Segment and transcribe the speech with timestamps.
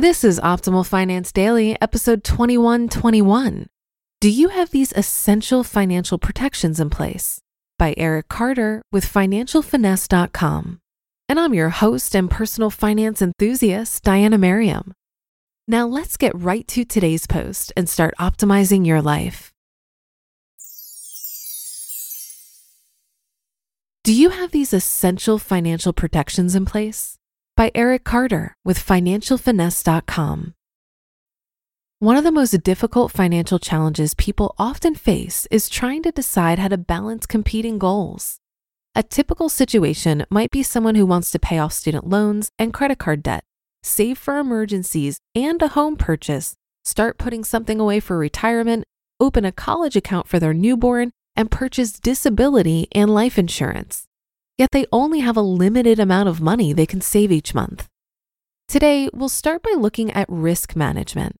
[0.00, 3.66] This is Optimal Finance Daily, episode 2121.
[4.20, 7.40] Do you have these essential financial protections in place?
[7.80, 10.78] By Eric Carter with FinancialFinesse.com.
[11.28, 14.92] And I'm your host and personal finance enthusiast, Diana Merriam.
[15.66, 19.52] Now let's get right to today's post and start optimizing your life.
[24.04, 27.18] Do you have these essential financial protections in place?
[27.58, 30.54] By Eric Carter with FinancialFinesse.com.
[31.98, 36.68] One of the most difficult financial challenges people often face is trying to decide how
[36.68, 38.38] to balance competing goals.
[38.94, 42.98] A typical situation might be someone who wants to pay off student loans and credit
[42.98, 43.42] card debt,
[43.82, 48.84] save for emergencies and a home purchase, start putting something away for retirement,
[49.18, 54.07] open a college account for their newborn, and purchase disability and life insurance
[54.58, 57.86] yet they only have a limited amount of money they can save each month.
[58.66, 61.36] Today, we'll start by looking at risk management.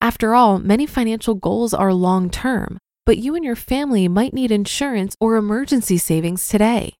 [0.00, 4.50] After all, many financial goals are long term, but you and your family might need
[4.50, 6.94] insurance or emergency savings today.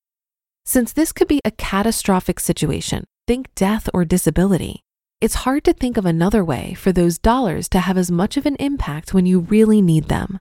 [0.65, 4.82] Since this could be a catastrophic situation, think death or disability,
[5.21, 8.47] it's hard to think of another way for those dollars to have as much of
[8.47, 10.38] an impact when you really need them.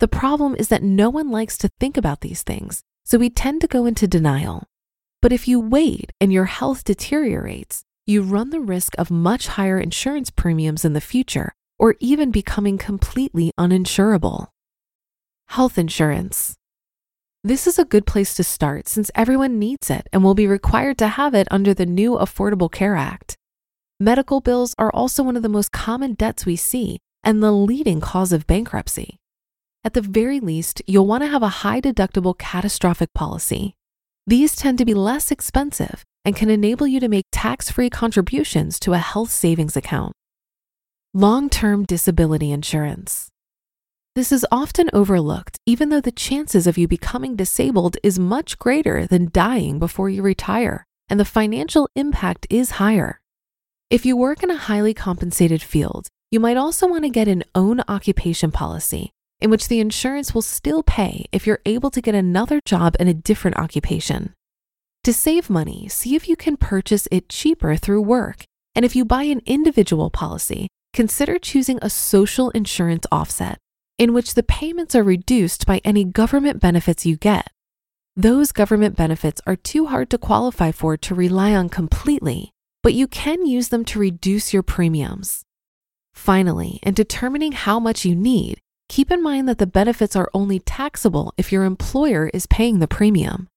[0.00, 3.60] The problem is that no one likes to think about these things so we tend
[3.60, 4.64] to go into denial.
[5.20, 9.78] But if you wait and your health deteriorates, you run the risk of much higher
[9.78, 14.48] insurance premiums in the future or even becoming completely uninsurable.
[15.48, 16.54] Health insurance.
[17.44, 20.98] This is a good place to start since everyone needs it and will be required
[20.98, 23.36] to have it under the new Affordable Care Act.
[23.98, 28.00] Medical bills are also one of the most common debts we see and the leading
[28.00, 29.18] cause of bankruptcy.
[29.84, 33.74] At the very least, you'll want to have a high deductible catastrophic policy.
[34.28, 38.78] These tend to be less expensive and can enable you to make tax free contributions
[38.78, 40.12] to a health savings account.
[41.12, 43.28] Long term disability insurance.
[44.14, 49.06] This is often overlooked, even though the chances of you becoming disabled is much greater
[49.06, 53.20] than dying before you retire, and the financial impact is higher.
[53.90, 57.42] If you work in a highly compensated field, you might also want to get an
[57.54, 62.14] own occupation policy in which the insurance will still pay if you're able to get
[62.14, 64.32] another job in a different occupation.
[65.04, 68.44] To save money, see if you can purchase it cheaper through work.
[68.74, 73.58] And if you buy an individual policy, consider choosing a social insurance offset,
[73.98, 77.48] in which the payments are reduced by any government benefits you get.
[78.14, 82.52] Those government benefits are too hard to qualify for to rely on completely,
[82.82, 85.42] but you can use them to reduce your premiums.
[86.14, 88.60] Finally, in determining how much you need,
[88.92, 92.86] keep in mind that the benefits are only taxable if your employer is paying the
[92.86, 93.48] premium.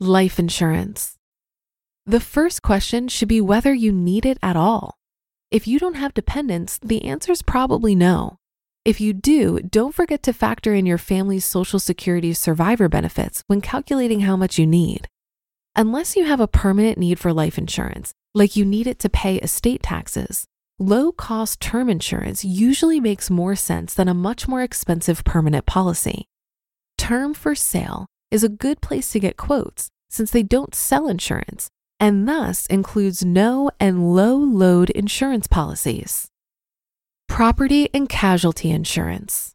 [0.00, 1.16] Life insurance.
[2.06, 4.96] The first question should be whether you need it at all.
[5.52, 8.38] If you don't have dependents, the answer is probably no.
[8.84, 13.60] If you do, don't forget to factor in your family's Social Security survivor benefits when
[13.60, 15.06] calculating how much you need.
[15.76, 19.36] Unless you have a permanent need for life insurance, like you need it to pay
[19.36, 20.46] estate taxes,
[20.82, 26.26] low cost term insurance usually makes more sense than a much more expensive permanent policy.
[26.98, 31.68] Term4Sale is a good place to get quotes since they don't sell insurance
[32.00, 36.26] and thus includes no and low load insurance policies.
[37.28, 39.54] Property and casualty insurance.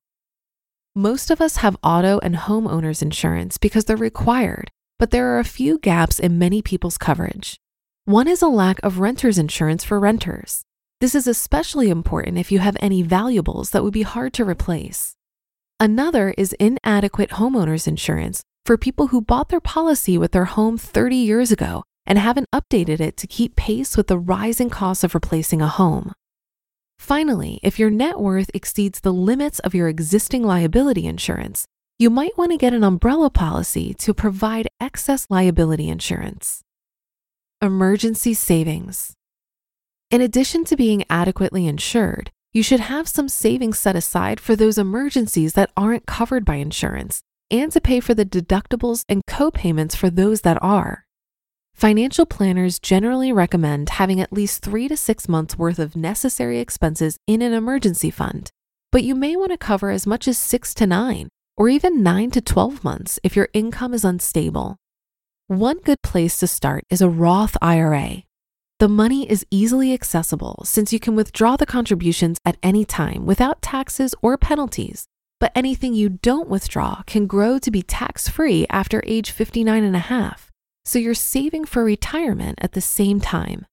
[0.95, 5.44] Most of us have auto and homeowners insurance because they're required, but there are a
[5.44, 7.57] few gaps in many people's coverage.
[8.06, 10.63] One is a lack of renter's insurance for renters.
[10.99, 15.13] This is especially important if you have any valuables that would be hard to replace.
[15.79, 21.15] Another is inadequate homeowners insurance for people who bought their policy with their home 30
[21.15, 25.61] years ago and haven't updated it to keep pace with the rising costs of replacing
[25.61, 26.13] a home.
[26.97, 31.67] Finally, if your net worth exceeds the limits of your existing liability insurance,
[31.99, 36.61] you might want to get an umbrella policy to provide excess liability insurance.
[37.61, 39.16] Emergency savings.
[40.09, 44.77] In addition to being adequately insured, you should have some savings set aside for those
[44.77, 47.21] emergencies that aren't covered by insurance
[47.51, 51.06] and to pay for the deductibles and co-payments for those that are.
[51.75, 57.18] Financial planners generally recommend having at least three to six months worth of necessary expenses
[57.27, 58.50] in an emergency fund,
[58.94, 61.27] but you may want to cover as much as six to nine
[61.57, 64.77] or even 9 to 12 months if your income is unstable.
[65.48, 68.26] One good place to start is a Roth IRA.
[68.79, 73.59] The money is easily accessible since you can withdraw the contributions at any time without
[73.59, 75.07] taxes or penalties,
[75.39, 79.95] but anything you don't withdraw can grow to be tax free after age 59 and
[79.95, 80.51] a half,
[80.85, 83.65] so you're saving for retirement at the same time.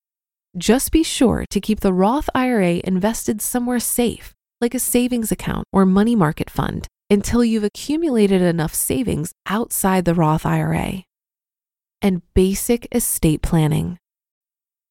[0.56, 5.66] Just be sure to keep the Roth IRA invested somewhere safe, like a savings account
[5.70, 11.02] or money market fund, until you've accumulated enough savings outside the Roth IRA.
[12.00, 13.98] And basic estate planning.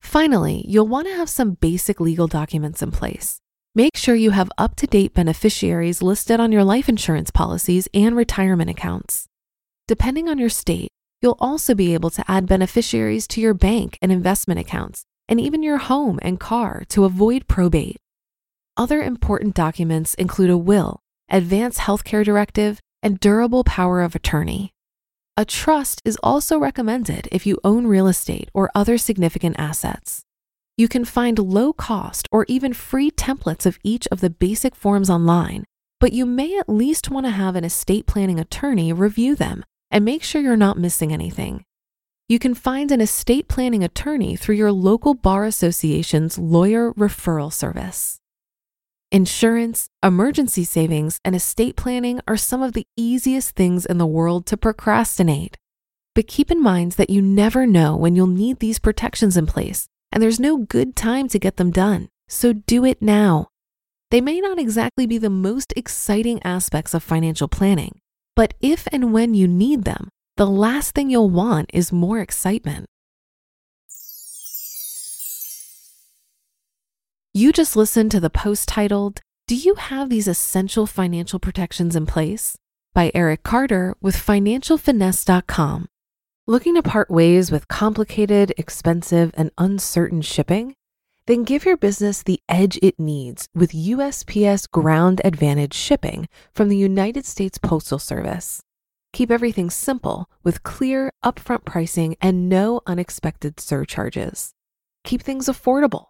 [0.04, 3.40] Finally, you'll want to have some basic legal documents in place.
[3.74, 8.16] Make sure you have up to date beneficiaries listed on your life insurance policies and
[8.16, 9.26] retirement accounts.
[9.88, 10.90] Depending on your state,
[11.22, 15.64] you'll also be able to add beneficiaries to your bank and investment accounts, and even
[15.64, 17.98] your home and car to avoid probate.
[18.78, 21.00] Other important documents include a will,
[21.30, 24.73] advanced healthcare directive, and durable power of attorney.
[25.36, 30.22] A trust is also recommended if you own real estate or other significant assets.
[30.78, 35.10] You can find low cost or even free templates of each of the basic forms
[35.10, 35.64] online,
[36.00, 40.06] but you may at least want to have an estate planning attorney review them and
[40.06, 41.64] make sure you're not missing anything.
[42.30, 48.20] You can find an estate planning attorney through your local bar association's lawyer referral service.
[49.14, 54.48] Insurance, emergency savings, and estate planning are some of the easiest things in the world
[54.48, 55.56] to procrastinate.
[56.16, 59.86] But keep in mind that you never know when you'll need these protections in place,
[60.12, 62.10] and there's no good time to get them done.
[62.28, 63.50] So do it now.
[64.10, 68.00] They may not exactly be the most exciting aspects of financial planning,
[68.36, 72.88] but if and when you need them, the last thing you'll want is more excitement.
[77.36, 82.06] You just listened to the post titled, Do You Have These Essential Financial Protections in
[82.06, 82.56] Place?
[82.94, 85.88] by Eric Carter with FinancialFinesse.com.
[86.46, 90.76] Looking to part ways with complicated, expensive, and uncertain shipping?
[91.26, 96.78] Then give your business the edge it needs with USPS Ground Advantage shipping from the
[96.78, 98.62] United States Postal Service.
[99.12, 104.52] Keep everything simple with clear, upfront pricing and no unexpected surcharges.
[105.04, 106.10] Keep things affordable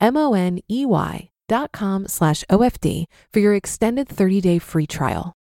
[0.00, 5.32] M-O-N-E-Y dot com slash OFD for your extended 30-day free trial.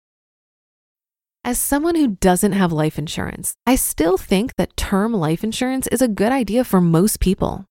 [1.43, 6.01] As someone who doesn't have life insurance, I still think that term life insurance is
[6.01, 7.65] a good idea for most people.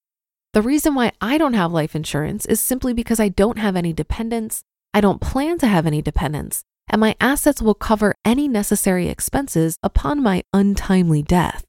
[0.53, 3.93] The reason why I don't have life insurance is simply because I don't have any
[3.93, 4.63] dependents,
[4.93, 9.77] I don't plan to have any dependents, and my assets will cover any necessary expenses
[9.83, 11.65] upon my untimely death.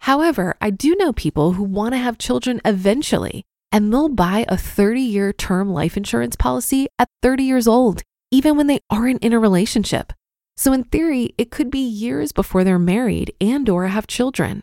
[0.00, 4.56] However, I do know people who want to have children eventually, and they'll buy a
[4.56, 9.32] 30 year term life insurance policy at 30 years old, even when they aren't in
[9.32, 10.12] a relationship.
[10.56, 14.62] So in theory, it could be years before they're married and or have children.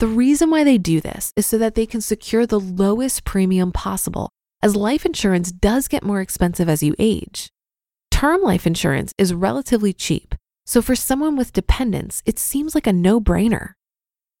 [0.00, 3.70] The reason why they do this is so that they can secure the lowest premium
[3.70, 7.48] possible, as life insurance does get more expensive as you age.
[8.10, 10.34] Term life insurance is relatively cheap,
[10.66, 13.74] so for someone with dependents, it seems like a no brainer.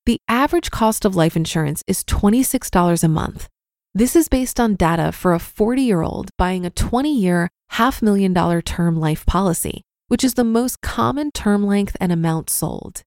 [0.06, 3.48] The average cost of life insurance is $26 a month.
[3.96, 8.02] This is based on data for a 40 year old buying a 20 year, half
[8.02, 13.02] million dollar term life policy, which is the most common term length and amount sold.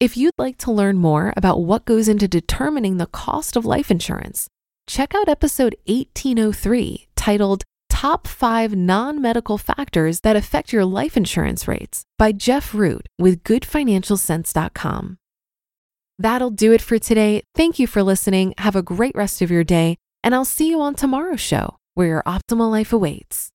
[0.00, 3.90] If you'd like to learn more about what goes into determining the cost of life
[3.90, 4.48] insurance,
[4.88, 11.68] check out episode 1803 titled Top 5 Non Medical Factors That Affect Your Life Insurance
[11.68, 15.18] Rates by Jeff Root with GoodFinancialCents.com.
[16.18, 17.42] That'll do it for today.
[17.54, 18.54] Thank you for listening.
[18.58, 19.96] Have a great rest of your day,
[20.26, 23.50] and I'll see you on tomorrow's show where your optimal life awaits.